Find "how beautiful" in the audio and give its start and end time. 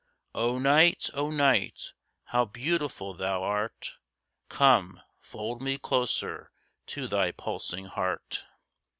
2.23-3.13